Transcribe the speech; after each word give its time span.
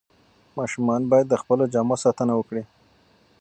ماشومان 0.57 1.01
باید 1.11 1.27
د 1.29 1.35
خپلو 1.41 1.63
جامو 1.73 1.95
ساتنه 2.03 2.33
وکړي. 2.35 2.63